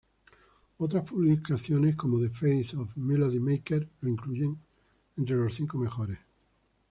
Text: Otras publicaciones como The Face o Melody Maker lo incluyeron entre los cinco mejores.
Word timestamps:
Otras 0.79 1.07
publicaciones 1.07 1.95
como 1.95 2.19
The 2.19 2.31
Face 2.31 2.75
o 2.75 2.89
Melody 2.95 3.39
Maker 3.39 3.87
lo 4.01 4.09
incluyeron 4.09 4.59
entre 5.15 5.35
los 5.35 5.53
cinco 5.53 5.77
mejores. 5.77 6.17